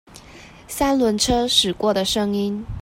[0.67, 2.65] 三輪車駛過的聲音